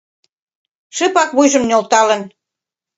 [0.95, 2.21] Шыпак вуйжым нӧлталын